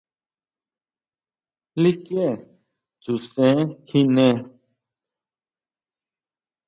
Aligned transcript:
¿Likie 1.81 2.25
Chuʼsén 3.03 3.57
inchakjine? 3.61 4.25